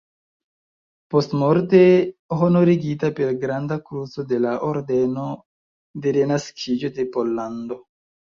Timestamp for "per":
3.19-3.29